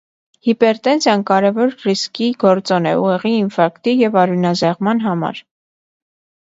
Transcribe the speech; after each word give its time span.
Հիպերտենզիան 0.45 1.25
կարևոր 1.31 1.75
ռիսկի 1.89 2.31
գործոն 2.45 2.89
է 2.93 2.97
ուղեղի 3.03 3.37
ինֆարկտի 3.43 3.97
և 4.01 4.19
արյունազեղման 4.25 5.07
համար։ 5.09 5.49